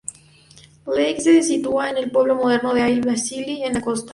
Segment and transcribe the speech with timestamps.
[0.95, 4.09] Leake la sitúa en el pueblo moderno de Ai Vasili, en la costa.